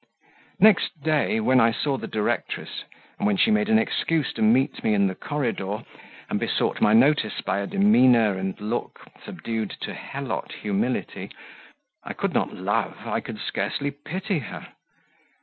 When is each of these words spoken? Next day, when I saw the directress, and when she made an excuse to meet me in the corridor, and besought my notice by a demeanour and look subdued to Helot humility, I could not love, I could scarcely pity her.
Next 0.59 0.99
day, 1.03 1.39
when 1.39 1.59
I 1.59 1.71
saw 1.71 1.95
the 1.95 2.07
directress, 2.07 2.85
and 3.19 3.27
when 3.27 3.37
she 3.37 3.51
made 3.51 3.69
an 3.69 3.77
excuse 3.77 4.33
to 4.33 4.41
meet 4.41 4.83
me 4.83 4.95
in 4.95 5.05
the 5.05 5.13
corridor, 5.13 5.83
and 6.27 6.39
besought 6.39 6.81
my 6.81 6.91
notice 6.91 7.39
by 7.41 7.59
a 7.59 7.67
demeanour 7.67 8.35
and 8.35 8.59
look 8.59 9.07
subdued 9.23 9.69
to 9.81 9.93
Helot 9.93 10.53
humility, 10.53 11.29
I 12.03 12.13
could 12.13 12.33
not 12.33 12.51
love, 12.51 13.05
I 13.05 13.19
could 13.19 13.37
scarcely 13.39 13.91
pity 13.91 14.39
her. 14.39 14.69